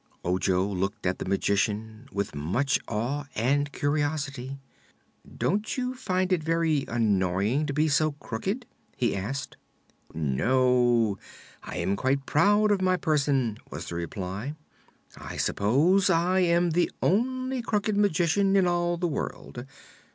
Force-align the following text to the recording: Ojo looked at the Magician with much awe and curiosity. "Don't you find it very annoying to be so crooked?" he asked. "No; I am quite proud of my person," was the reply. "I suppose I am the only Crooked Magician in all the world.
Ojo 0.25 0.63
looked 0.65 1.05
at 1.05 1.19
the 1.19 1.25
Magician 1.29 2.07
with 2.11 2.33
much 2.33 2.79
awe 2.87 3.25
and 3.35 3.71
curiosity. 3.71 4.59
"Don't 5.37 5.77
you 5.77 5.93
find 5.93 6.33
it 6.33 6.43
very 6.43 6.85
annoying 6.87 7.67
to 7.67 7.73
be 7.73 7.87
so 7.87 8.13
crooked?" 8.13 8.65
he 8.97 9.15
asked. 9.15 9.57
"No; 10.11 11.19
I 11.61 11.77
am 11.77 11.95
quite 11.95 12.25
proud 12.25 12.71
of 12.71 12.81
my 12.81 12.97
person," 12.97 13.59
was 13.69 13.89
the 13.89 13.93
reply. 13.95 14.55
"I 15.17 15.37
suppose 15.37 16.09
I 16.09 16.39
am 16.39 16.71
the 16.71 16.89
only 17.03 17.61
Crooked 17.61 17.95
Magician 17.95 18.55
in 18.55 18.65
all 18.65 18.97
the 18.97 19.07
world. 19.07 19.67